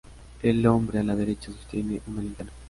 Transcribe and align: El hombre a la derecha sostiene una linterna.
El 0.41 0.65
hombre 0.65 0.97
a 0.97 1.03
la 1.03 1.15
derecha 1.15 1.51
sostiene 1.51 2.01
una 2.07 2.21
linterna. 2.21 2.51